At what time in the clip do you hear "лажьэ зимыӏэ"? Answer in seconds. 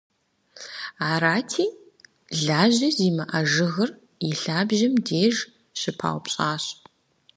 2.45-3.41